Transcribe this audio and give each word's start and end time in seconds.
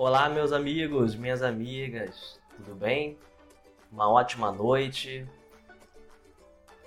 Olá, 0.00 0.28
meus 0.28 0.52
amigos, 0.52 1.16
minhas 1.16 1.42
amigas, 1.42 2.40
tudo 2.56 2.72
bem? 2.72 3.18
Uma 3.90 4.08
ótima 4.08 4.52
noite 4.52 5.26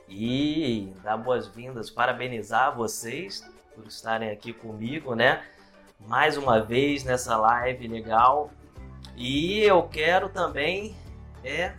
e 0.07 0.93
dar 1.03 1.17
boas-vindas, 1.17 1.89
parabenizar 1.89 2.73
vocês 2.73 3.43
por 3.75 3.85
estarem 3.85 4.29
aqui 4.29 4.53
comigo, 4.53 5.13
né? 5.13 5.43
Mais 6.07 6.37
uma 6.37 6.61
vez 6.61 7.03
nessa 7.03 7.35
live 7.35 7.85
legal. 7.85 8.49
E 9.17 9.59
eu 9.59 9.83
quero 9.83 10.29
também 10.29 10.95
é 11.43 11.73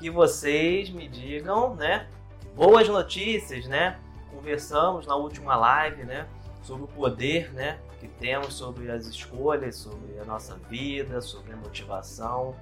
que 0.00 0.10
vocês 0.10 0.90
me 0.90 1.06
digam, 1.06 1.76
né? 1.76 2.08
Boas 2.56 2.88
notícias, 2.88 3.68
né? 3.68 3.96
Conversamos 4.28 5.06
na 5.06 5.14
última 5.14 5.54
live, 5.54 6.02
né? 6.02 6.26
Sobre 6.62 6.84
o 6.84 6.88
poder, 6.88 7.52
né? 7.52 7.78
Que 7.98 8.08
temos 8.08 8.54
sobre 8.54 8.90
as 8.90 9.06
escolhas, 9.06 9.76
sobre 9.76 10.18
a 10.18 10.24
nossa 10.24 10.56
vida, 10.68 11.20
sobre 11.20 11.52
a 11.52 11.56
motivação, 11.56 12.54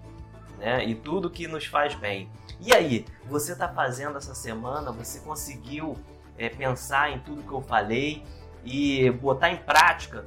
né? 0.59 0.85
E 0.85 0.95
tudo 0.95 1.31
que 1.31 1.47
nos 1.47 1.67
faz 1.67 1.95
bem. 1.95 2.31
E 2.61 2.73
aí, 2.75 3.05
você 3.27 3.53
está 3.53 3.69
fazendo 3.69 4.19
essa 4.19 4.35
semana? 4.35 4.93
Você 4.93 5.21
conseguiu 5.21 5.97
é, 6.37 6.49
pensar 6.49 7.11
em 7.11 7.21
tudo 7.21 7.43
que 7.43 7.53
eu 7.53 7.63
falei 7.63 8.25
e 8.65 9.11
botar 9.11 9.51
em 9.51 9.57
prática 9.57 10.25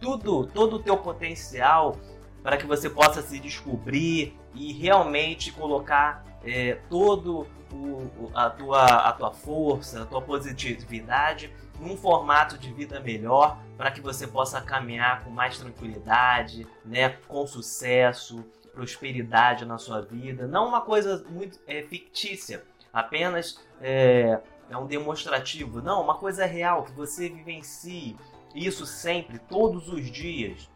tudo, 0.00 0.46
todo 0.46 0.76
o 0.76 0.78
teu 0.78 0.96
potencial 0.96 1.96
para 2.42 2.56
que 2.56 2.66
você 2.66 2.88
possa 2.88 3.22
se 3.22 3.40
descobrir 3.40 4.38
e 4.54 4.72
realmente 4.72 5.52
colocar 5.52 6.24
é, 6.44 6.78
todo 6.88 7.46
o, 7.72 8.30
a, 8.34 8.48
tua, 8.48 8.84
a 8.84 9.12
tua 9.12 9.32
força, 9.32 10.02
a 10.02 10.06
tua 10.06 10.22
positividade 10.22 11.52
num 11.80 11.96
formato 11.96 12.58
de 12.58 12.72
vida 12.72 13.00
melhor 13.00 13.58
para 13.76 13.90
que 13.90 14.00
você 14.00 14.26
possa 14.26 14.60
caminhar 14.60 15.24
com 15.24 15.30
mais 15.30 15.58
tranquilidade, 15.58 16.66
né, 16.84 17.10
com 17.28 17.46
sucesso, 17.46 18.44
prosperidade 18.72 19.64
na 19.64 19.78
sua 19.78 20.00
vida. 20.00 20.46
Não 20.46 20.68
uma 20.68 20.80
coisa 20.80 21.24
muito 21.28 21.58
é, 21.66 21.82
fictícia, 21.82 22.64
apenas 22.92 23.60
é, 23.80 24.38
é 24.70 24.76
um 24.76 24.86
demonstrativo. 24.86 25.80
Não, 25.80 26.02
uma 26.02 26.16
coisa 26.16 26.44
real 26.46 26.84
que 26.84 26.92
você 26.92 27.28
vivencie 27.28 28.16
isso 28.54 28.86
sempre, 28.86 29.38
todos 29.38 29.88
os 29.88 30.10
dias 30.10 30.68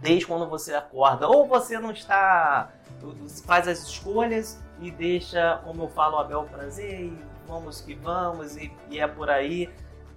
desde 0.00 0.26
quando 0.26 0.48
você 0.48 0.74
acorda. 0.74 1.28
Ou 1.28 1.46
você 1.46 1.78
não 1.78 1.90
está. 1.90 2.72
faz 3.44 3.68
as 3.68 3.82
escolhas 3.82 4.62
e 4.80 4.90
deixa, 4.90 5.60
como 5.64 5.84
eu 5.84 5.88
falo, 5.88 6.18
Abel 6.18 6.44
prazer 6.44 7.00
e 7.00 7.18
vamos 7.46 7.80
que 7.80 7.94
vamos 7.94 8.56
e, 8.56 8.70
e, 8.90 9.00
é 9.00 9.06
por 9.06 9.30
aí 9.30 9.70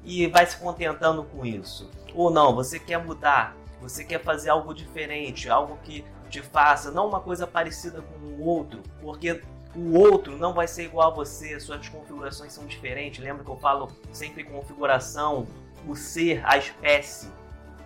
e 0.04 0.28
vai 0.28 0.46
se 0.46 0.58
contentando 0.58 1.24
com 1.24 1.46
isso. 1.46 1.90
Ou 2.14 2.30
não, 2.30 2.54
você 2.56 2.80
quer 2.80 3.04
mudar, 3.04 3.56
você 3.80 4.04
quer 4.04 4.22
fazer 4.22 4.50
algo 4.50 4.74
diferente, 4.74 5.50
algo 5.50 5.78
que 5.84 6.06
te 6.30 6.42
faça 6.42 6.92
não 6.92 7.08
uma 7.08 7.20
coisa 7.20 7.46
parecida 7.46 8.02
com 8.02 8.26
o 8.26 8.46
outro, 8.46 8.82
porque 9.02 9.42
o 9.76 9.98
outro 9.98 10.38
não 10.38 10.54
vai 10.54 10.68
ser 10.68 10.86
igual 10.86 11.12
a 11.12 11.14
você, 11.14 11.60
suas 11.60 11.88
configurações 11.88 12.54
são 12.54 12.66
diferentes. 12.66 13.24
Lembra 13.24 13.44
que 13.44 13.50
eu 13.50 13.58
falo 13.58 13.90
sempre 14.12 14.44
configuração, 14.44 15.48
o 15.88 15.96
ser, 15.96 16.42
a 16.46 16.58
espécie 16.58 17.30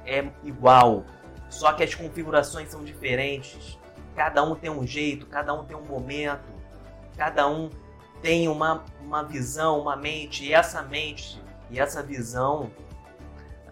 é 0.06 0.28
igual, 0.44 1.06
só 1.50 1.74
que 1.74 1.84
as 1.84 1.94
configurações 1.94 2.70
são 2.70 2.84
diferentes. 2.84 3.80
Cada 4.16 4.44
um 4.44 4.56
tem 4.56 4.70
um 4.70 4.86
jeito, 4.86 5.26
cada 5.26 5.54
um 5.54 5.66
tem 5.66 5.76
um 5.76 5.86
momento, 5.86 6.54
cada 7.18 7.48
um 7.48 7.70
tem 8.22 8.48
uma, 8.48 8.84
uma 9.02 9.24
visão, 9.24 9.82
uma 9.82 9.96
mente, 9.96 10.46
e 10.46 10.54
essa 10.54 10.82
mente 10.82 11.42
e 11.70 11.80
essa 11.80 12.02
visão, 12.02 12.72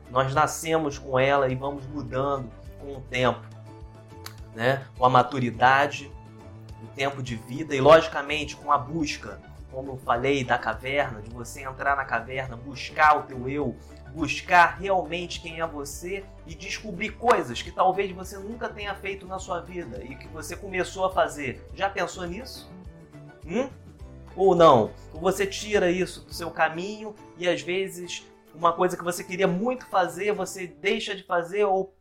nós 0.10 0.34
nascemos 0.34 0.98
com 0.98 1.18
ela 1.18 1.50
e 1.50 1.56
vamos 1.56 1.86
mudando 1.88 2.50
com 2.80 2.98
o 2.98 3.02
tempo, 3.02 3.42
né? 4.54 4.86
com 4.98 5.06
a 5.06 5.10
maturidade, 5.10 6.12
o 6.84 6.88
tempo 6.96 7.24
de 7.24 7.36
vida 7.36 7.76
e, 7.76 7.82
logicamente, 7.82 8.56
com 8.56 8.72
a 8.72 8.78
busca, 8.78 9.40
como 9.72 9.94
eu 9.94 9.98
falei, 9.98 10.44
da 10.44 10.58
caverna, 10.58 11.22
de 11.22 11.30
você 11.30 11.64
entrar 11.64 11.96
na 11.96 12.06
caverna, 12.06 12.56
buscar 12.56 13.18
o 13.18 13.24
teu 13.24 13.50
eu, 13.50 13.76
buscar 14.14 14.78
realmente 14.80 15.42
quem 15.42 15.60
é 15.60 15.68
você 15.68 16.24
e 16.46 16.54
descobrir 16.54 17.10
coisas 17.12 17.62
que 17.62 17.72
talvez 17.72 18.12
você 18.12 18.38
nunca 18.38 18.70
tenha 18.70 18.94
feito 18.94 19.26
na 19.26 19.40
sua 19.40 19.60
vida 19.62 20.04
e 20.04 20.16
que 20.16 20.28
você 20.28 20.56
começou 20.56 21.06
a 21.06 21.12
fazer. 21.12 21.68
Já 21.74 21.90
pensou 21.90 22.26
nisso? 22.28 22.72
Hum? 23.46 23.68
Ou 24.36 24.56
não? 24.56 24.92
Você 25.14 25.46
tira 25.46 25.92
isso 25.92 26.22
do 26.22 26.34
seu 26.34 26.50
caminho 26.50 27.16
e 27.38 27.48
às 27.48 27.62
vezes 27.62 28.26
uma 28.54 28.74
coisa 28.74 28.96
que 28.98 29.04
você 29.04 29.24
queria 29.24 29.48
muito 29.48 29.86
fazer, 29.88 30.32
você 30.34 30.68
deixa 30.68 31.16
de 31.16 31.24
fazer 31.24 31.66
ou 31.66 31.96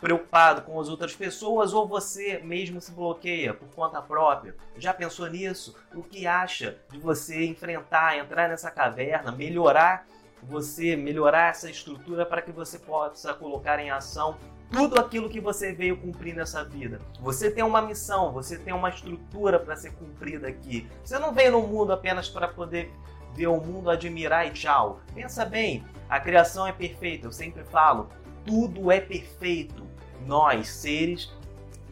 preocupado 0.00 0.62
com 0.62 0.78
as 0.78 0.88
outras 0.88 1.14
pessoas 1.14 1.72
ou 1.72 1.88
você 1.88 2.38
mesmo 2.38 2.80
se 2.80 2.92
bloqueia 2.92 3.54
por 3.54 3.68
conta 3.74 4.02
própria. 4.02 4.54
Já 4.76 4.92
pensou 4.92 5.26
nisso? 5.28 5.74
O 5.94 6.02
que 6.02 6.26
acha 6.26 6.76
de 6.90 6.98
você 6.98 7.46
enfrentar, 7.46 8.18
entrar 8.18 8.48
nessa 8.48 8.70
caverna, 8.70 9.32
melhorar 9.32 10.06
você 10.46 10.94
melhorar 10.96 11.50
essa 11.50 11.70
estrutura 11.70 12.26
para 12.26 12.42
que 12.42 12.52
você 12.52 12.78
possa 12.78 13.32
colocar 13.34 13.78
em 13.78 13.90
ação 13.90 14.36
tudo 14.74 14.98
aquilo 14.98 15.30
que 15.30 15.40
você 15.40 15.72
veio 15.72 15.96
cumprir 15.96 16.34
nessa 16.34 16.64
vida. 16.64 17.00
Você 17.20 17.48
tem 17.48 17.62
uma 17.62 17.80
missão, 17.80 18.32
você 18.32 18.58
tem 18.58 18.74
uma 18.74 18.88
estrutura 18.88 19.58
para 19.58 19.76
ser 19.76 19.92
cumprida 19.92 20.48
aqui. 20.48 20.88
Você 21.04 21.16
não 21.16 21.32
veio 21.32 21.52
no 21.52 21.62
mundo 21.62 21.92
apenas 21.92 22.28
para 22.28 22.48
poder 22.48 22.92
ver 23.34 23.46
o 23.46 23.60
mundo, 23.60 23.88
admirar 23.88 24.46
e 24.48 24.50
tchau. 24.50 25.00
Pensa 25.14 25.44
bem, 25.44 25.84
a 26.08 26.18
criação 26.18 26.66
é 26.66 26.72
perfeita, 26.72 27.26
eu 27.26 27.32
sempre 27.32 27.62
falo, 27.62 28.08
tudo 28.44 28.90
é 28.90 29.00
perfeito. 29.00 29.86
Nós, 30.26 30.68
seres, 30.68 31.32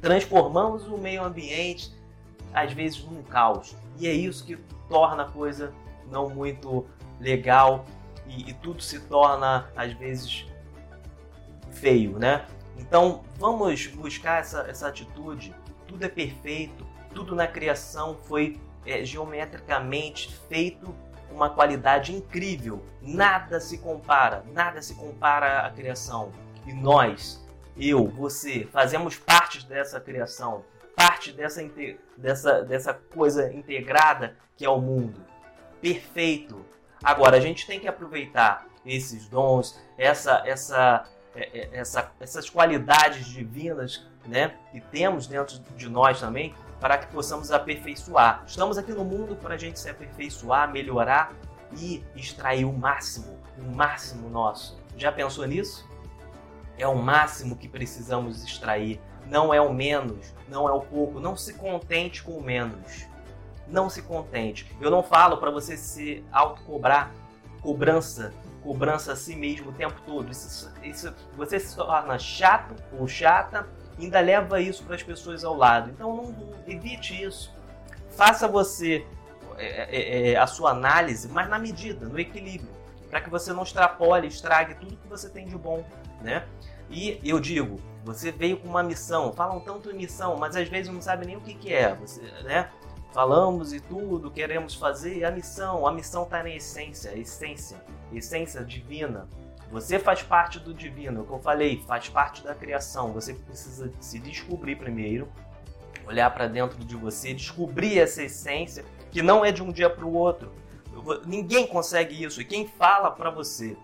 transformamos 0.01 0.85
o 0.89 0.99
meio 0.99 1.23
ambiente, 1.23 1.95
às 2.53 2.73
vezes, 2.73 3.05
num 3.05 3.23
caos. 3.23 3.77
E 3.99 4.09
é 4.09 4.13
isso 4.13 4.45
que 4.45 4.57
torna 4.89 5.23
a 5.23 5.31
coisa 5.31 5.73
não 6.11 6.29
muito 6.29 6.85
legal 7.21 7.87
e, 8.27 8.51
e 8.51 8.55
tudo 8.55 8.83
se 8.83 8.99
torna 9.01 9.71
às 9.77 9.93
vezes 9.93 10.47
feio, 11.71 12.19
né? 12.19 12.45
Então 12.77 13.23
vamos 13.37 13.87
buscar 13.87 14.41
essa, 14.41 14.67
essa 14.69 14.89
atitude. 14.89 15.55
Tudo 15.87 16.05
é 16.05 16.09
perfeito, 16.09 16.87
tudo 17.15 17.35
na 17.35 17.47
criação 17.47 18.17
foi 18.25 18.61
é, 18.87 19.05
geometricamente 19.05 20.35
feito 20.49 20.95
uma 21.31 21.51
qualidade 21.51 22.15
incrível. 22.15 22.85
Nada 23.01 23.61
se 23.61 23.79
compara, 23.79 24.45
nada 24.53 24.83
se 24.83 24.95
compara 24.95 25.67
à 25.67 25.71
criação. 25.71 26.33
E 26.67 26.73
nós, 26.73 27.45
eu, 27.77 28.07
você, 28.09 28.69
fazemos 28.71 29.17
parte 29.17 29.67
dessa 29.67 30.01
criação, 30.01 30.65
parte 30.95 31.33
dessa, 31.33 31.63
dessa, 32.17 32.63
dessa 32.63 32.95
coisa 32.95 33.53
integrada 33.53 34.37
que 34.57 34.65
é 34.65 34.69
o 34.69 34.81
mundo. 34.81 35.21
Perfeito, 35.81 36.65
Agora, 37.03 37.37
a 37.37 37.41
gente 37.41 37.67
tem 37.67 37.81
que 37.81 37.89
aproveitar 37.89 38.67
esses 38.87 39.27
dons, 39.29 39.81
essa, 39.99 40.43
essa, 40.47 41.05
essa, 41.35 42.13
essas 42.21 42.49
qualidades 42.49 43.27
divinas 43.27 44.07
né, 44.27 44.55
que 44.71 44.81
temos 44.81 45.27
dentro 45.27 45.59
de 45.77 45.89
nós 45.89 46.21
também, 46.21 46.55
para 46.81 46.99
que 46.99 47.07
possamos 47.13 47.51
aperfeiçoar. 47.51 48.43
Estamos 48.47 48.77
aqui 48.77 48.93
no 48.93 49.05
mundo 49.05 49.37
para 49.37 49.55
a 49.55 49.59
gente 49.59 49.79
se 49.79 49.89
aperfeiçoar, 49.89 50.71
melhorar 50.71 51.33
e 51.77 52.05
extrair 52.15 52.65
o 52.65 52.73
máximo, 52.73 53.39
o 53.59 53.75
máximo 53.75 54.29
nosso. 54.29 54.79
Já 54.97 55.11
pensou 55.11 55.47
nisso? 55.47 55.89
É 56.77 56.87
o 56.87 56.97
máximo 56.97 57.57
que 57.57 57.69
precisamos 57.69 58.43
extrair, 58.43 59.01
não 59.27 59.55
é 59.55 59.61
o 59.61 59.73
menos, 59.73 60.35
não 60.49 60.69
é 60.69 60.73
o 60.73 60.81
pouco. 60.81 61.21
Não 61.21 61.37
se 61.37 61.55
contente 61.55 62.23
com 62.23 62.33
o 62.33 62.43
menos 62.43 63.07
não 63.73 63.89
se 63.89 64.03
contente. 64.03 64.71
Eu 64.81 64.91
não 64.91 65.03
falo 65.03 65.39
para 65.39 65.51
você 65.51 65.77
se 65.77 66.25
autocobrar, 66.31 67.11
cobrança, 67.61 68.33
cobrança 68.63 69.13
a 69.13 69.17
si 69.17 69.35
mesmo 69.35 69.71
o 69.71 69.73
tempo 69.73 70.01
todo. 70.07 70.31
Isso, 70.31 70.73
isso, 70.83 71.15
você 71.37 71.59
se 71.59 71.75
torna 71.77 72.19
chato 72.19 72.75
ou 72.99 73.07
chata, 73.09 73.67
ainda 73.99 74.21
leva 74.21 74.61
isso 74.61 74.85
para 74.85 74.95
as 74.95 75.03
pessoas 75.03 75.45
ao 75.45 75.57
lado. 75.57 75.91
Então 75.91 76.15
não, 76.15 76.33
não 76.33 76.55
evite 76.67 77.23
isso. 77.23 77.53
Faça 78.11 78.47
você 78.47 79.07
é, 79.59 79.97
é, 79.97 80.33
é, 80.33 80.37
a 80.37 80.47
sua 80.47 80.71
análise, 80.71 81.29
mas 81.29 81.49
na 81.49 81.59
medida, 81.59 82.07
no 82.07 82.19
equilíbrio, 82.19 82.71
para 83.11 83.21
que 83.21 83.29
você 83.29 83.53
não 83.53 83.63
extrapole, 83.63 84.27
estrague 84.27 84.75
tudo 84.75 84.97
que 84.97 85.09
você 85.09 85.29
tem 85.29 85.47
de 85.47 85.57
bom, 85.57 85.85
né? 86.21 86.47
E 86.91 87.21
eu 87.25 87.39
digo, 87.39 87.81
você 88.05 88.31
veio 88.31 88.59
com 88.59 88.69
uma 88.69 88.83
missão, 88.83 89.33
falam 89.33 89.61
tanto 89.61 89.91
em 89.91 89.95
missão, 89.95 90.37
mas 90.37 90.57
às 90.57 90.69
vezes 90.69 90.93
não 90.93 91.01
sabe 91.01 91.27
nem 91.27 91.37
o 91.37 91.41
que, 91.41 91.55
que 91.55 91.73
é, 91.73 91.95
você, 91.95 92.21
né? 92.43 92.71
Falamos 93.13 93.73
e 93.73 93.81
tudo, 93.81 94.31
queremos 94.31 94.75
fazer, 94.75 95.25
a 95.25 95.31
missão, 95.31 95.87
a 95.87 95.93
missão 95.93 96.25
está 96.25 96.43
na 96.43 96.51
essência, 96.51 97.17
essência, 97.17 97.83
essência 98.13 98.65
divina. 98.65 99.29
Você 99.71 99.99
faz 99.99 100.23
parte 100.23 100.59
do 100.59 100.75
divino, 100.75 101.21
é 101.21 101.23
o 101.23 101.27
que 101.27 101.33
eu 101.33 101.39
falei, 101.39 101.83
faz 101.87 102.09
parte 102.09 102.43
da 102.43 102.55
criação. 102.55 103.13
Você 103.13 103.33
precisa 103.33 103.93
se 104.01 104.19
descobrir 104.19 104.77
primeiro, 104.77 105.29
olhar 106.07 106.31
para 106.31 106.47
dentro 106.47 106.79
de 106.85 106.97
você, 106.97 107.33
descobrir 107.33 107.99
essa 107.99 108.23
essência 108.23 108.85
que 109.11 109.23
não 109.23 109.45
é 109.45 109.51
de 109.51 109.63
um 109.63 109.73
dia 109.73 109.89
para 109.89 110.05
o 110.05 110.13
outro. 110.13 110.53
Ninguém 111.25 111.67
consegue 111.67 112.23
isso. 112.23 112.41
E 112.41 112.45
quem 112.45 112.67
fala 112.67 113.11
para 113.11 113.31
você 113.31 113.77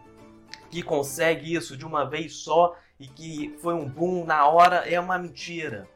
que 0.70 0.82
consegue 0.82 1.54
isso 1.54 1.76
de 1.76 1.86
uma 1.86 2.04
vez 2.04 2.36
só 2.36 2.76
e 3.00 3.06
que 3.06 3.56
foi 3.60 3.74
um 3.74 3.88
boom 3.88 4.24
na 4.24 4.46
hora 4.46 4.88
é 4.88 5.00
uma 5.00 5.18
mentira. 5.18 5.88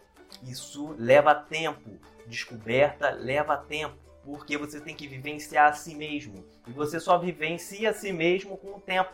Isso 0.43 0.95
leva 0.99 1.35
tempo. 1.35 1.99
Descoberta 2.33 3.11
leva 3.11 3.59
tempo, 3.59 3.95
porque 4.25 4.57
você 4.57 4.81
tem 4.81 4.97
que 4.97 5.07
vivenciar 5.07 5.69
a 5.69 5.75
si 5.75 5.95
mesmo. 5.95 6.43
E 6.67 6.73
você 6.73 6.99
só 6.99 7.19
vivencia 7.19 7.91
a 7.91 7.93
si 7.93 8.11
mesmo 8.11 8.57
com 8.57 8.69
o 8.69 8.81
tempo. 8.81 9.11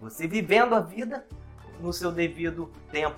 Você 0.00 0.26
vivendo 0.26 0.74
a 0.74 0.80
vida 0.80 1.26
no 1.78 1.92
seu 1.92 2.10
devido 2.10 2.72
tempo. 2.90 3.16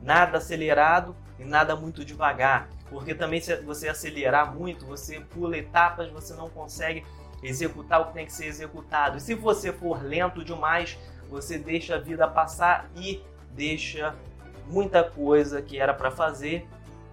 Nada 0.00 0.38
acelerado 0.38 1.16
e 1.36 1.44
nada 1.44 1.74
muito 1.74 2.04
devagar. 2.04 2.68
Porque 2.88 3.12
também 3.12 3.40
se 3.40 3.56
você 3.56 3.88
acelerar 3.88 4.54
muito, 4.54 4.86
você 4.86 5.18
pula 5.18 5.58
etapas, 5.58 6.08
você 6.12 6.32
não 6.34 6.48
consegue 6.48 7.04
executar 7.42 8.00
o 8.00 8.04
que 8.06 8.14
tem 8.14 8.26
que 8.26 8.32
ser 8.32 8.46
executado. 8.46 9.16
E 9.16 9.20
se 9.20 9.34
você 9.34 9.72
for 9.72 10.00
lento 10.00 10.44
demais, 10.44 10.96
você 11.28 11.58
deixa 11.58 11.96
a 11.96 11.98
vida 11.98 12.28
passar 12.28 12.88
e 12.94 13.20
deixa 13.50 14.14
muita 14.68 15.02
coisa 15.02 15.60
que 15.60 15.76
era 15.76 15.92
para 15.92 16.12
fazer, 16.12 16.68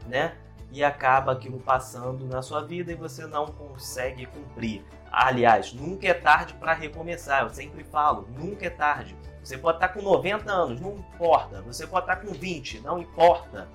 né? 0.06 0.38
E 0.74 0.84
acaba 0.84 1.32
aquilo 1.32 1.60
passando 1.60 2.26
na 2.26 2.42
sua 2.42 2.66
vida 2.66 2.92
e 2.92 2.96
você 2.96 3.28
não 3.28 3.46
consegue 3.46 4.26
cumprir. 4.26 4.84
Aliás, 5.12 5.72
nunca 5.72 6.08
é 6.08 6.14
tarde 6.16 6.56
para 6.56 6.74
recomeçar. 6.74 7.44
Eu 7.44 7.50
sempre 7.52 7.84
falo, 7.84 8.28
nunca 8.36 8.66
é 8.66 8.72
tarde. 8.72 9.16
Você 9.44 9.56
pode 9.56 9.78
estar 9.78 9.90
tá 9.90 9.94
com 9.94 10.02
90 10.02 10.52
anos, 10.52 10.82
não 10.82 10.96
importa. 10.96 11.62
Você 11.62 11.86
pode 11.86 12.06
estar 12.06 12.16
tá 12.16 12.26
com 12.26 12.34
20, 12.34 12.80
não 12.80 12.98
importa. 12.98 13.68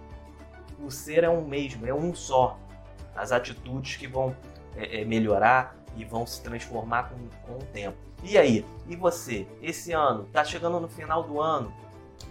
O 0.81 0.91
ser 0.91 1.23
é 1.23 1.31
um 1.31 1.47
mesmo, 1.47 1.87
é 1.87 1.95
um 1.95 2.12
só. 2.12 2.59
As 3.15 3.31
atitudes 3.31 3.97
que 3.97 4.09
vão 4.09 4.35
é, 4.75 5.03
é, 5.03 5.05
melhorar 5.05 5.77
e 5.97 6.05
vão 6.05 6.27
se 6.27 6.43
transformar 6.43 7.11
com, 7.11 7.29
com 7.47 7.59
o 7.59 7.67
tempo. 7.67 7.97
E 8.25 8.37
aí? 8.37 8.67
E 8.89 8.97
você? 8.97 9.47
Esse 9.62 9.93
ano? 9.93 10.25
Está 10.25 10.45
chegando 10.45 10.81
no 10.81 10.89
final 10.89 11.23
do 11.23 11.41
ano? 11.41 11.73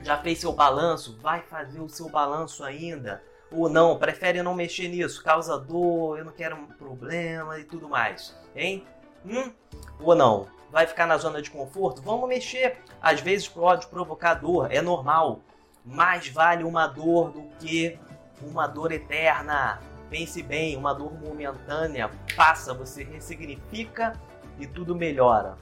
Já 0.04 0.18
fez 0.18 0.40
seu 0.40 0.52
balanço? 0.52 1.18
Vai 1.22 1.42
fazer 1.44 1.80
o 1.80 1.88
seu 1.88 2.10
balanço 2.10 2.64
ainda? 2.66 3.24
Ou 3.52 3.70
não? 3.70 3.98
Prefere 3.98 4.42
não 4.42 4.54
mexer 4.54 4.88
nisso? 4.90 5.24
Causa 5.24 5.58
dor, 5.58 6.20
eu 6.20 6.26
não 6.26 6.32
quero 6.32 6.56
um 6.56 6.68
problema 6.68 7.58
e 7.60 7.64
tudo 7.64 7.88
mais. 7.88 8.36
Hein? 8.56 8.86
Hum? 9.26 9.52
Ou 10.00 10.16
não? 10.16 10.48
Vai 10.70 10.86
ficar 10.86 11.06
na 11.06 11.18
zona 11.18 11.42
de 11.42 11.50
conforto? 11.50 12.02
Vamos 12.02 12.28
mexer. 12.28 12.78
Às 13.02 13.22
vezes 13.22 13.48
pode 13.48 13.88
provocar 13.88 14.36
dor, 14.36 14.72
é 14.72 14.82
normal. 14.82 15.42
Mais 15.86 16.28
vale 16.28 16.64
uma 16.64 16.88
dor 16.88 17.32
do 17.32 17.44
que 17.60 17.98
uma 18.42 18.68
dor 18.68 18.92
eterna. 18.92 19.80
Pense 20.10 20.42
bem, 20.44 20.76
uma 20.76 20.94
dor 20.94 21.14
momentânea 21.14 22.10
passa, 22.36 22.74
você 22.74 23.04
ressignifica 23.04 24.14
e 24.60 24.68
tudo 24.68 24.96
melhora. 24.96 25.58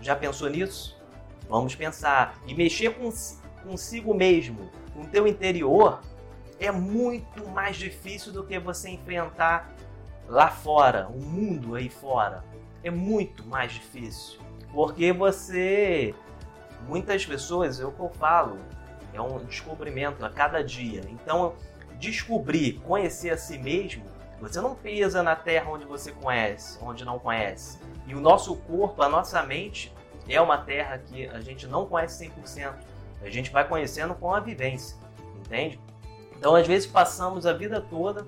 Já 0.00 0.14
pensou 0.16 0.48
nisso? 0.48 0.98
Vamos 1.48 1.74
pensar. 1.74 2.34
E 2.46 2.54
mexer 2.54 2.94
com, 2.94 3.10
consigo 3.62 4.14
mesmo, 4.14 4.70
com 4.94 5.02
o 5.02 5.06
teu 5.06 5.26
interior, 5.26 6.00
é 6.58 6.70
muito 6.70 7.46
mais 7.48 7.76
difícil 7.76 8.32
do 8.32 8.44
que 8.44 8.58
você 8.58 8.90
enfrentar 8.90 9.70
lá 10.26 10.48
fora, 10.48 11.08
o 11.08 11.20
mundo 11.20 11.74
aí 11.74 11.88
fora. 11.88 12.44
É 12.82 12.90
muito 12.90 13.46
mais 13.46 13.72
difícil. 13.72 14.40
Porque 14.72 15.12
você. 15.12 16.14
Muitas 16.86 17.26
pessoas, 17.26 17.80
é 17.80 17.84
o 17.84 17.90
que 17.90 18.00
eu 18.00 18.08
falo, 18.08 18.56
é 19.12 19.20
um 19.20 19.44
descobrimento 19.44 20.24
a 20.24 20.30
cada 20.30 20.62
dia. 20.62 21.02
Então, 21.10 21.54
descobrir, 21.98 22.74
conhecer 22.80 23.30
a 23.30 23.36
si 23.36 23.58
mesmo, 23.58 24.04
você 24.40 24.60
não 24.60 24.74
pesa 24.76 25.22
na 25.22 25.34
terra 25.34 25.70
onde 25.70 25.84
você 25.84 26.12
conhece, 26.12 26.78
onde 26.80 27.04
não 27.04 27.18
conhece. 27.18 27.78
E 28.06 28.14
o 28.14 28.20
nosso 28.20 28.54
corpo, 28.56 29.02
a 29.02 29.08
nossa 29.08 29.42
mente, 29.42 29.92
é 30.28 30.40
uma 30.40 30.58
terra 30.58 30.98
que 30.98 31.26
a 31.26 31.40
gente 31.40 31.66
não 31.66 31.84
conhece 31.86 32.24
100%. 32.26 32.74
A 33.20 33.28
gente 33.28 33.50
vai 33.50 33.66
conhecendo 33.66 34.14
com 34.14 34.32
a 34.32 34.38
vivência, 34.38 34.96
entende? 35.36 35.80
Então, 36.38 36.54
às 36.54 36.66
vezes, 36.66 36.86
passamos 36.86 37.46
a 37.46 37.52
vida 37.52 37.80
toda 37.80 38.26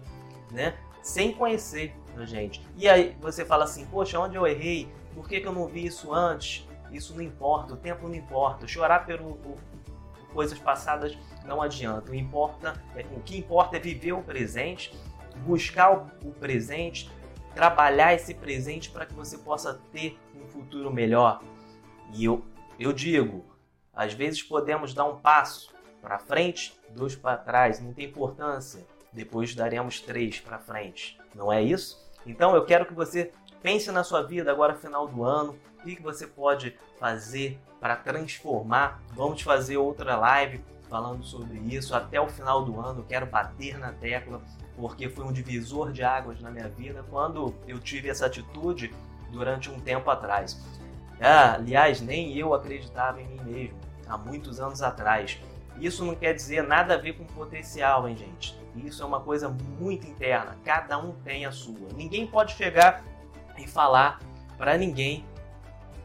né, 0.50 0.76
sem 1.02 1.32
conhecer 1.32 1.94
a 2.16 2.24
gente. 2.24 2.60
E 2.76 2.88
aí 2.88 3.16
você 3.20 3.44
fala 3.44 3.64
assim: 3.64 3.86
Poxa, 3.86 4.18
onde 4.18 4.36
eu 4.36 4.46
errei? 4.46 4.88
Por 5.14 5.28
que, 5.28 5.40
que 5.40 5.46
eu 5.46 5.52
não 5.52 5.66
vi 5.66 5.86
isso 5.86 6.12
antes? 6.12 6.68
Isso 6.92 7.14
não 7.14 7.22
importa, 7.22 7.74
o 7.74 7.76
tempo 7.76 8.06
não 8.06 8.14
importa. 8.14 8.66
Chorar 8.66 9.06
pelo, 9.06 9.34
por 9.36 9.56
coisas 10.32 10.58
passadas 10.58 11.16
não 11.44 11.62
adianta. 11.62 12.10
O, 12.12 12.14
importa, 12.14 12.82
é, 12.96 13.04
o 13.16 13.20
que 13.20 13.38
importa 13.38 13.76
é 13.76 13.80
viver 13.80 14.12
o 14.12 14.22
presente, 14.22 14.92
buscar 15.46 15.92
o, 16.24 16.32
presente, 16.32 17.10
trabalhar 17.54 18.14
esse 18.14 18.34
presente 18.34 18.90
para 18.90 19.06
que 19.06 19.14
você 19.14 19.38
possa 19.38 19.80
ter 19.92 20.18
um 20.34 20.46
futuro 20.46 20.92
melhor. 20.92 21.42
E 22.12 22.24
eu, 22.24 22.44
eu 22.78 22.92
digo, 22.92 23.44
às 23.92 24.12
vezes 24.14 24.42
podemos 24.42 24.94
dar 24.94 25.04
um 25.04 25.16
passo 25.16 25.72
para 26.00 26.18
frente, 26.18 26.78
dois 26.90 27.14
para 27.14 27.36
trás, 27.36 27.80
não 27.80 27.92
tem 27.92 28.06
importância. 28.06 28.84
Depois 29.12 29.54
daremos 29.54 30.00
três 30.00 30.40
para 30.40 30.58
frente, 30.58 31.18
não 31.34 31.52
é 31.52 31.62
isso? 31.62 31.98
Então 32.24 32.54
eu 32.54 32.64
quero 32.64 32.86
que 32.86 32.94
você 32.94 33.32
pense 33.62 33.90
na 33.90 34.04
sua 34.04 34.22
vida 34.22 34.50
agora 34.50 34.74
final 34.74 35.06
do 35.08 35.24
ano, 35.24 35.58
o 35.78 35.82
que 35.82 36.00
você 36.00 36.26
pode 36.26 36.76
fazer 36.98 37.58
para 37.80 37.96
transformar. 37.96 39.02
Vamos 39.14 39.42
fazer 39.42 39.78
outra 39.78 40.16
live 40.16 40.62
falando 40.88 41.24
sobre 41.24 41.58
isso 41.58 41.94
até 41.94 42.20
o 42.20 42.28
final 42.28 42.64
do 42.64 42.78
ano. 42.78 43.04
Quero 43.08 43.26
bater 43.26 43.78
na 43.78 43.92
tecla 43.92 44.42
porque 44.76 45.08
foi 45.08 45.24
um 45.24 45.32
divisor 45.32 45.92
de 45.92 46.02
águas 46.02 46.40
na 46.40 46.50
minha 46.50 46.68
vida 46.68 47.04
quando 47.10 47.54
eu 47.66 47.78
tive 47.78 48.08
essa 48.08 48.26
atitude 48.26 48.94
durante 49.30 49.70
um 49.70 49.80
tempo 49.80 50.10
atrás. 50.10 50.60
Ah, 51.20 51.54
aliás, 51.54 52.00
nem 52.00 52.36
eu 52.36 52.54
acreditava 52.54 53.20
em 53.20 53.28
mim 53.28 53.40
mesmo 53.44 53.78
há 54.06 54.18
muitos 54.18 54.60
anos 54.60 54.82
atrás. 54.82 55.38
Isso 55.80 56.04
não 56.04 56.14
quer 56.14 56.34
dizer 56.34 56.62
nada 56.62 56.94
a 56.94 56.98
ver 56.98 57.14
com 57.14 57.24
potencial, 57.24 58.08
hein, 58.08 58.16
gente? 58.16 58.58
Isso 58.76 59.02
é 59.02 59.06
uma 59.06 59.20
coisa 59.20 59.48
muito 59.48 60.06
interna. 60.06 60.56
Cada 60.64 60.98
um 60.98 61.12
tem 61.24 61.46
a 61.46 61.52
sua. 61.52 61.88
Ninguém 61.96 62.26
pode 62.26 62.52
chegar 62.52 63.02
e 63.58 63.66
falar 63.66 64.20
para 64.56 64.76
ninguém 64.76 65.24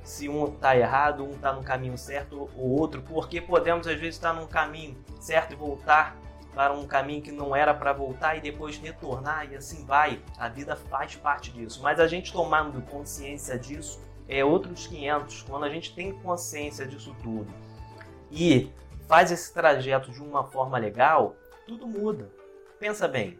se 0.03 0.29
um 0.29 0.45
está 0.45 0.77
errado, 0.77 1.25
um 1.25 1.31
está 1.31 1.51
no 1.51 1.63
caminho 1.63 1.97
certo 1.97 2.49
ou 2.55 2.79
outro, 2.79 3.01
porque 3.01 3.41
podemos 3.41 3.87
às 3.87 3.99
vezes 3.99 4.15
estar 4.15 4.33
num 4.33 4.45
caminho 4.45 4.95
certo 5.19 5.53
e 5.53 5.55
voltar 5.55 6.15
para 6.53 6.71
um 6.73 6.87
caminho 6.87 7.21
que 7.21 7.31
não 7.31 7.55
era 7.55 7.73
para 7.73 7.91
voltar 7.91 8.37
e 8.37 8.41
depois 8.41 8.77
retornar 8.77 9.51
e 9.51 9.55
assim 9.55 9.83
vai. 9.83 10.21
A 10.37 10.47
vida 10.47 10.75
faz 10.75 11.15
parte 11.15 11.51
disso, 11.51 11.81
mas 11.81 11.99
a 11.99 12.07
gente 12.07 12.31
tomando 12.31 12.81
consciência 12.83 13.59
disso 13.59 13.99
é 14.27 14.45
outros 14.45 14.87
500. 14.87 15.41
Quando 15.43 15.65
a 15.65 15.69
gente 15.69 15.93
tem 15.93 16.13
consciência 16.13 16.85
disso 16.87 17.13
tudo 17.21 17.53
e 18.31 18.71
faz 19.07 19.31
esse 19.31 19.53
trajeto 19.53 20.11
de 20.11 20.21
uma 20.21 20.43
forma 20.43 20.77
legal, 20.77 21.35
tudo 21.67 21.87
muda. 21.87 22.29
Pensa 22.79 23.07
bem, 23.07 23.39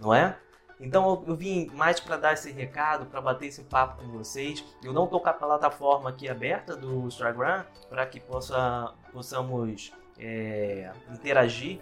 não 0.00 0.14
é? 0.14 0.36
Então 0.80 1.22
eu, 1.26 1.36
vim 1.36 1.66
mais 1.74 2.00
para 2.00 2.16
dar 2.16 2.32
esse 2.32 2.50
recado, 2.50 3.04
para 3.04 3.20
bater 3.20 3.46
esse 3.46 3.62
papo 3.64 4.02
com 4.02 4.08
vocês. 4.12 4.64
Eu 4.82 4.94
não 4.94 5.04
estou 5.04 5.20
com 5.20 5.28
a 5.28 5.32
plataforma 5.32 6.08
aqui 6.08 6.28
aberta 6.28 6.74
do 6.74 7.06
Instagram 7.06 7.64
para 7.88 8.06
que 8.06 8.18
possa, 8.18 8.94
possamos 9.12 9.92
é, 10.18 10.90
interagir, 11.12 11.80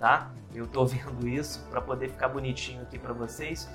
tá? 0.00 0.32
Eu 0.52 0.64
estou 0.64 0.84
vendo 0.86 1.28
isso 1.28 1.64
para 1.70 1.80
poder 1.80 2.08
ficar 2.08 2.28
bonitinho 2.28 2.82
aqui 2.82 2.98
para 2.98 3.12
vocês. 3.12 3.68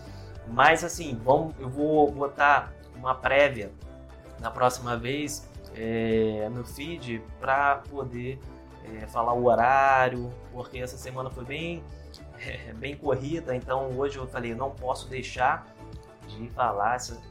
Mas 0.47 0.83
assim, 0.83 1.19
vamos, 1.23 1.55
eu 1.57 1.69
vou 1.69 2.11
botar 2.11 2.73
uma 2.95 3.15
prévia 3.15 3.71
na 4.41 4.51
próxima 4.51 4.97
vez 4.97 5.49
é, 5.75 6.49
no 6.49 6.63
feed 6.63 7.21
para 7.39 7.77
poder 7.89 8.39
é, 8.83 9.07
falar 9.07 9.33
o 9.33 9.45
horário, 9.45 10.31
porque 10.51 10.79
essa 10.79 10.97
semana 10.97 11.29
foi 11.29 11.43
bem, 11.43 11.83
é, 12.39 12.73
bem 12.73 12.95
corrida, 12.95 13.55
então 13.55 13.89
hoje 13.97 14.17
eu 14.17 14.27
falei, 14.27 14.55
não 14.55 14.71
posso 14.71 15.07
deixar 15.07 15.67
de 16.27 16.47
falar 16.49 16.95
essa, 16.95 17.21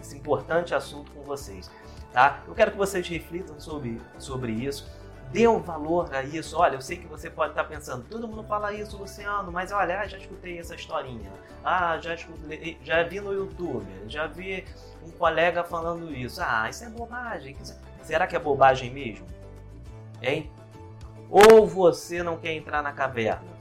esse 0.00 0.16
importante 0.16 0.74
assunto 0.74 1.10
com 1.12 1.22
vocês. 1.22 1.70
Tá? 2.12 2.42
Eu 2.46 2.54
quero 2.54 2.70
que 2.70 2.76
vocês 2.76 3.06
reflitam 3.06 3.60
sobre, 3.60 4.00
sobre 4.18 4.52
isso, 4.52 4.88
dê 5.32 5.46
um 5.46 5.60
valor 5.60 6.14
a 6.14 6.22
isso. 6.22 6.56
Olha, 6.56 6.74
eu 6.74 6.80
sei 6.80 6.96
que 6.96 7.06
você 7.06 7.30
pode 7.30 7.50
estar 7.50 7.64
pensando, 7.64 8.04
todo 8.08 8.26
mundo 8.26 8.44
fala 8.44 8.72
isso, 8.72 8.96
Luciano, 8.96 9.50
mas 9.52 9.72
olha, 9.72 10.00
ah, 10.00 10.06
já 10.06 10.18
escutei 10.18 10.58
essa 10.58 10.74
historinha. 10.74 11.30
Ah, 11.64 11.98
já, 11.98 12.14
escutei, 12.14 12.78
já 12.82 13.02
vi 13.02 13.20
no 13.20 13.32
YouTube, 13.32 13.86
já 14.06 14.26
vi 14.26 14.64
um 15.06 15.10
colega 15.10 15.64
falando 15.64 16.12
isso. 16.14 16.40
Ah, 16.42 16.68
isso 16.68 16.84
é 16.84 16.88
bobagem. 16.88 17.56
Será 18.02 18.26
que 18.26 18.36
é 18.36 18.38
bobagem 18.38 18.90
mesmo? 18.90 19.26
Hein? 20.22 20.50
Ou 21.30 21.66
você 21.66 22.22
não 22.22 22.38
quer 22.38 22.54
entrar 22.54 22.82
na 22.82 22.92
caverna? 22.92 23.58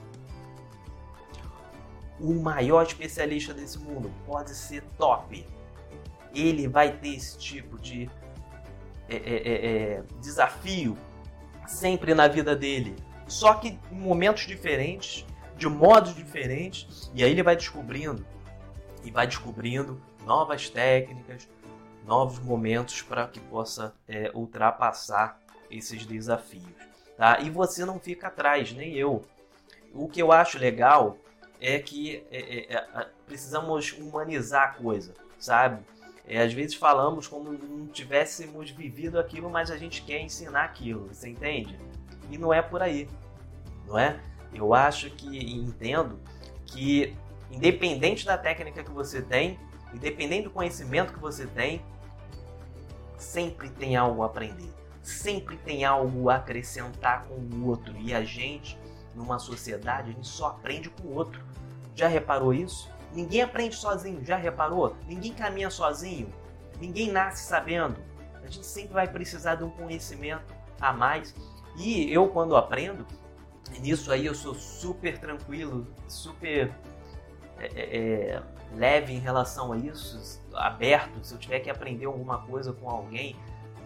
O 2.19 2.33
maior 2.33 2.83
especialista 2.83 3.53
desse 3.53 3.77
mundo 3.77 4.11
pode 4.25 4.51
ser 4.51 4.83
top. 4.97 5.45
Ele 6.33 6.67
vai 6.67 6.91
ter 6.91 7.09
esse 7.09 7.37
tipo 7.37 7.77
de 7.77 8.09
é, 9.09 9.15
é, 9.15 9.35
é, 9.35 9.65
é 9.65 10.03
desafio 10.19 10.97
sempre 11.67 12.13
na 12.13 12.27
vida 12.27 12.55
dele. 12.55 12.95
Só 13.27 13.53
que 13.55 13.77
em 13.91 13.95
momentos 13.95 14.47
diferentes, 14.47 15.25
de 15.55 15.67
modos 15.67 16.15
diferentes, 16.15 17.11
e 17.13 17.23
aí 17.23 17.31
ele 17.31 17.43
vai 17.43 17.55
descobrindo 17.55 18.25
e 19.03 19.11
vai 19.11 19.27
descobrindo 19.27 20.01
novas 20.25 20.69
técnicas, 20.69 21.47
novos 22.05 22.39
momentos 22.39 23.01
para 23.01 23.27
que 23.27 23.39
possa 23.39 23.93
é, 24.07 24.31
ultrapassar 24.33 25.39
esses 25.69 26.05
desafios. 26.05 26.63
tá? 27.17 27.39
E 27.41 27.49
você 27.49 27.83
não 27.83 27.99
fica 27.99 28.27
atrás, 28.27 28.71
nem 28.71 28.93
eu. 28.93 29.25
O 29.93 30.07
que 30.07 30.21
eu 30.21 30.31
acho 30.31 30.57
legal 30.57 31.17
é 31.59 31.79
que 31.79 32.23
é, 32.31 32.73
é, 32.73 32.75
é, 32.75 33.07
precisamos 33.25 33.93
humanizar 33.93 34.63
a 34.63 34.73
coisa, 34.73 35.13
sabe? 35.39 35.83
É, 36.27 36.41
às 36.41 36.51
vezes 36.51 36.75
falamos 36.75 37.25
como 37.25 37.53
não 37.53 37.87
tivéssemos 37.87 38.69
vivido 38.69 39.17
aquilo, 39.17 39.49
mas 39.49 39.71
a 39.71 39.77
gente 39.77 40.01
quer 40.01 40.19
ensinar 40.19 40.65
aquilo, 40.65 41.07
você 41.07 41.29
entende? 41.29 41.79
E 42.29 42.37
não 42.37 42.53
é 42.53 42.61
por 42.61 42.81
aí, 42.81 43.07
não 43.87 43.97
é? 43.97 44.19
Eu 44.53 44.73
acho 44.73 45.09
que 45.11 45.37
entendo 45.55 46.19
que 46.65 47.15
independente 47.49 48.25
da 48.25 48.37
técnica 48.37 48.83
que 48.83 48.91
você 48.91 49.21
tem, 49.21 49.57
independente 49.93 50.43
do 50.43 50.49
conhecimento 50.49 51.13
que 51.13 51.19
você 51.19 51.47
tem, 51.47 51.81
sempre 53.17 53.69
tem 53.69 53.95
algo 53.95 54.21
a 54.21 54.25
aprender, 54.25 54.69
sempre 55.01 55.55
tem 55.57 55.85
algo 55.85 56.29
a 56.29 56.35
acrescentar 56.35 57.23
com 57.25 57.35
o 57.35 57.67
outro. 57.67 57.95
E 57.97 58.13
a 58.13 58.23
gente, 58.23 58.77
numa 59.15 59.39
sociedade, 59.39 60.11
a 60.11 60.13
gente 60.13 60.27
só 60.27 60.47
aprende 60.47 60.89
com 60.89 61.07
o 61.07 61.15
outro. 61.15 61.41
Já 61.95 62.09
reparou 62.09 62.53
isso? 62.53 62.89
Ninguém 63.13 63.41
aprende 63.41 63.75
sozinho, 63.75 64.23
já 64.23 64.35
reparou? 64.35 64.95
Ninguém 65.07 65.33
caminha 65.33 65.69
sozinho, 65.69 66.29
ninguém 66.79 67.11
nasce 67.11 67.47
sabendo. 67.47 67.97
A 68.35 68.45
gente 68.47 68.65
sempre 68.65 68.93
vai 68.93 69.07
precisar 69.07 69.55
de 69.55 69.63
um 69.63 69.69
conhecimento 69.69 70.53
a 70.79 70.93
mais. 70.93 71.33
E 71.77 72.11
eu, 72.11 72.27
quando 72.27 72.55
aprendo, 72.55 73.05
nisso 73.79 74.11
aí 74.11 74.25
eu 74.25 74.35
sou 74.35 74.55
super 74.55 75.17
tranquilo, 75.17 75.87
super 76.07 76.73
é, 77.59 77.65
é, 77.65 77.97
é, 77.97 78.43
leve 78.75 79.13
em 79.13 79.19
relação 79.19 79.71
a 79.71 79.77
isso, 79.77 80.41
aberto. 80.53 81.23
Se 81.23 81.33
eu 81.33 81.37
tiver 81.37 81.59
que 81.59 81.69
aprender 81.69 82.05
alguma 82.05 82.45
coisa 82.45 82.71
com 82.73 82.89
alguém 82.89 83.35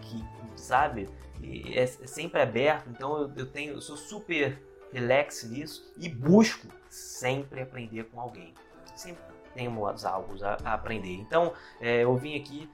que, 0.00 0.24
sabe, 0.56 1.08
é, 1.42 1.82
é 1.82 1.86
sempre 1.86 2.40
aberto. 2.40 2.88
Então 2.90 3.22
eu, 3.22 3.32
eu 3.36 3.46
tenho, 3.46 3.74
eu 3.74 3.80
sou 3.80 3.96
super 3.96 4.60
relax 4.92 5.44
nisso 5.44 5.90
e 5.96 6.08
busco 6.08 6.68
sempre 6.88 7.62
aprender 7.62 8.04
com 8.04 8.20
alguém 8.20 8.54
sempre 8.94 9.22
temos 9.54 10.04
algo 10.04 10.34
a, 10.44 10.74
aprender. 10.74 11.14
Então, 11.14 11.52
é, 11.80 12.04
eu 12.04 12.16
vim 12.16 12.38
aqui 12.38 12.68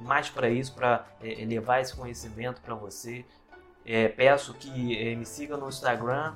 mais 0.00 0.28
para 0.28 0.48
isso, 0.48 0.74
para 0.74 1.06
é, 1.22 1.44
levar 1.44 1.80
esse 1.80 1.94
conhecimento 1.94 2.60
para 2.60 2.74
você. 2.74 3.24
É, 3.84 4.08
peço 4.08 4.54
que 4.54 4.98
é, 4.98 5.14
me 5.14 5.26
siga 5.26 5.56
no 5.56 5.68
Instagram, 5.68 6.34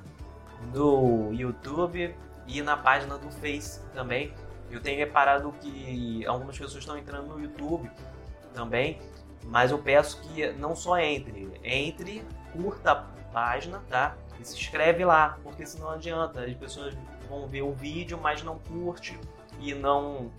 no 0.73 1.33
YouTube 1.33 2.15
e 2.47 2.61
na 2.61 2.77
página 2.77 3.17
do 3.17 3.31
Face 3.31 3.81
também. 3.93 4.33
Eu 4.69 4.81
tenho 4.81 4.97
reparado 4.97 5.51
que 5.59 6.25
algumas 6.27 6.57
pessoas 6.57 6.83
estão 6.83 6.97
entrando 6.97 7.27
no 7.27 7.41
YouTube 7.41 7.89
também, 8.53 8.99
mas 9.45 9.71
eu 9.71 9.79
peço 9.79 10.21
que 10.21 10.51
não 10.53 10.75
só 10.75 10.99
entre, 10.99 11.51
entre, 11.63 12.23
curta 12.53 13.07
página, 13.31 13.81
tá? 13.89 14.15
E 14.39 14.45
se 14.45 14.55
inscreve 14.55 15.03
lá, 15.03 15.37
porque 15.43 15.65
senão 15.65 15.87
não 15.87 15.93
adianta. 15.95 16.43
As 16.43 16.53
pessoas 16.55 16.95
vão 17.27 17.47
ver 17.47 17.61
o 17.61 17.73
vídeo, 17.73 18.19
mas 18.21 18.43
não 18.43 18.59
curte 18.59 19.19
e 19.59 19.73
não 19.73 20.31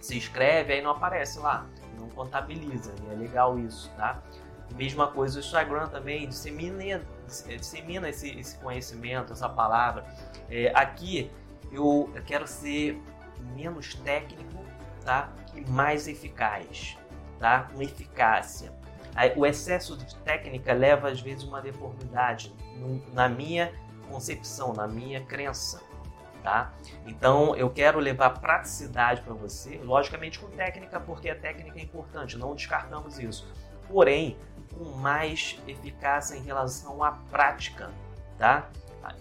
se 0.00 0.16
inscreve, 0.16 0.72
aí 0.72 0.82
não 0.82 0.90
aparece 0.90 1.38
lá, 1.38 1.66
não 1.98 2.08
contabiliza. 2.10 2.92
E 3.04 3.12
é 3.12 3.14
legal 3.14 3.58
isso, 3.58 3.90
tá? 3.96 4.20
Mesma 4.74 5.06
coisa 5.06 5.38
o 5.38 5.40
Instagram 5.40 5.86
também, 5.88 6.26
dissemina, 6.26 7.02
dissemina 7.46 8.08
esse, 8.08 8.30
esse 8.38 8.56
conhecimento, 8.58 9.32
essa 9.32 9.48
palavra. 9.48 10.04
É, 10.50 10.72
aqui 10.74 11.30
eu 11.70 12.12
quero 12.26 12.46
ser 12.46 13.00
menos 13.54 13.94
técnico, 13.96 14.64
tá? 15.04 15.30
E 15.54 15.60
mais 15.70 16.08
eficaz, 16.08 16.96
tá? 17.38 17.68
Com 17.72 17.82
eficácia. 17.82 18.72
O 19.36 19.46
excesso 19.46 19.96
de 19.96 20.14
técnica 20.16 20.72
leva 20.72 21.08
às 21.08 21.20
vezes 21.20 21.44
uma 21.44 21.60
deformidade 21.60 22.54
na 23.12 23.28
minha 23.28 23.72
concepção, 24.08 24.72
na 24.72 24.88
minha 24.88 25.20
crença 25.20 25.80
tá? 26.42 26.72
Então 27.06 27.54
eu 27.56 27.70
quero 27.70 27.98
levar 27.98 28.30
praticidade 28.30 29.22
para 29.22 29.32
você, 29.32 29.80
logicamente 29.82 30.38
com 30.38 30.48
técnica, 30.48 31.00
porque 31.00 31.30
a 31.30 31.36
técnica 31.36 31.78
é 31.78 31.82
importante, 31.82 32.36
não 32.36 32.54
descartamos 32.54 33.18
isso. 33.18 33.48
Porém, 33.88 34.36
com 34.76 34.84
mais 34.96 35.58
eficácia 35.66 36.34
em 36.34 36.42
relação 36.42 37.02
à 37.02 37.12
prática, 37.12 37.90
tá? 38.38 38.68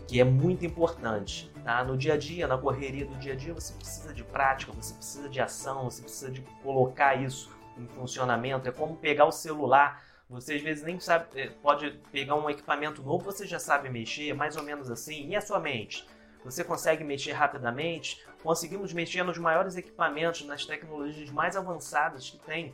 Que 0.08 0.20
é 0.20 0.24
muito 0.24 0.66
importante, 0.66 1.52
tá? 1.64 1.84
No 1.84 1.98
dia 1.98 2.14
a 2.14 2.18
dia, 2.18 2.48
na 2.48 2.58
correria 2.58 3.06
do 3.06 3.16
dia 3.16 3.34
a 3.34 3.36
dia, 3.36 3.54
você 3.54 3.74
precisa 3.74 4.14
de 4.14 4.24
prática, 4.24 4.72
você 4.72 4.94
precisa 4.94 5.30
de 5.30 5.40
ação, 5.40 5.86
você 5.86 6.02
precisa 6.02 6.32
de 6.32 6.42
colocar 6.64 7.16
isso 7.16 7.52
em 7.78 7.88
funcionamento. 7.88 8.68
É 8.68 8.72
como 8.72 8.96
pegar 8.96 9.26
o 9.26 9.32
celular. 9.32 10.04
Você 10.30 10.56
às 10.56 10.62
vezes 10.62 10.84
nem 10.84 11.00
sabe, 11.00 11.28
eh, 11.36 11.52
pode 11.62 11.92
pegar 12.12 12.36
um 12.36 12.50
equipamento 12.50 13.02
novo, 13.02 13.26
você 13.26 13.46
já 13.46 13.60
sabe 13.60 13.90
mexer, 13.90 14.30
é 14.30 14.34
mais 14.34 14.56
ou 14.56 14.64
menos 14.64 14.90
assim. 14.90 15.28
E 15.28 15.36
a 15.36 15.42
sua 15.42 15.60
mente? 15.60 16.08
Você 16.44 16.64
consegue 16.64 17.04
mexer 17.04 17.34
rapidamente? 17.34 18.26
Conseguimos 18.42 18.94
mexer 18.94 19.24
nos 19.24 19.38
maiores 19.38 19.76
equipamentos, 19.76 20.46
nas 20.46 20.66
tecnologias 20.66 21.30
mais 21.30 21.56
avançadas 21.56 22.30
que 22.30 22.40
tem, 22.40 22.74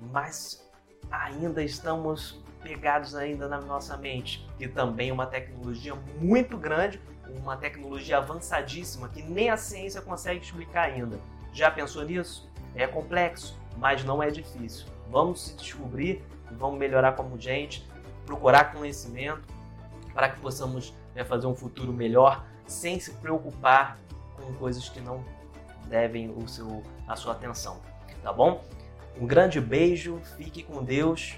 mas 0.00 0.66
ainda 1.10 1.62
estamos 1.62 2.42
pegados 2.62 3.14
ainda 3.14 3.48
na 3.48 3.60
nossa 3.60 3.96
mente, 3.96 4.46
que 4.58 4.68
também 4.68 5.10
é 5.10 5.12
uma 5.12 5.26
tecnologia 5.26 5.94
muito 6.20 6.56
grande, 6.56 7.00
uma 7.28 7.56
tecnologia 7.56 8.18
avançadíssima 8.18 9.08
que 9.08 9.22
nem 9.22 9.50
a 9.50 9.56
ciência 9.56 10.00
consegue 10.00 10.44
explicar 10.44 10.84
ainda. 10.84 11.20
Já 11.52 11.70
pensou 11.70 12.04
nisso? 12.04 12.50
É 12.74 12.86
complexo, 12.86 13.57
mas 13.78 14.04
não 14.04 14.22
é 14.22 14.30
difícil. 14.30 14.86
Vamos 15.10 15.40
se 15.40 15.54
descobrir, 15.56 16.22
vamos 16.52 16.78
melhorar 16.78 17.12
como 17.12 17.38
gente, 17.40 17.88
procurar 18.26 18.72
conhecimento 18.72 19.42
para 20.12 20.28
que 20.28 20.40
possamos 20.40 20.92
né, 21.14 21.24
fazer 21.24 21.46
um 21.46 21.54
futuro 21.54 21.92
melhor 21.92 22.44
sem 22.66 23.00
se 23.00 23.12
preocupar 23.12 23.98
com 24.36 24.52
coisas 24.54 24.88
que 24.88 25.00
não 25.00 25.24
devem 25.88 26.30
o 26.30 26.46
seu, 26.46 26.82
a 27.06 27.16
sua 27.16 27.32
atenção, 27.32 27.80
tá 28.22 28.32
bom? 28.32 28.62
Um 29.18 29.26
grande 29.26 29.60
beijo, 29.60 30.20
fique 30.36 30.62
com 30.62 30.84
Deus 30.84 31.36